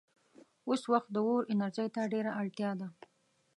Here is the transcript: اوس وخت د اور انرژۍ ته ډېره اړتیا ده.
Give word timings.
اوس 0.67 0.81
وخت 0.91 1.09
د 1.13 1.17
اور 1.27 1.43
انرژۍ 1.51 1.87
ته 1.95 2.01
ډېره 2.13 2.31
اړتیا 2.41 2.71
ده. 2.79 2.87